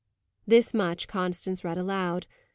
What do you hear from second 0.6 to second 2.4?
much Constance read aloud.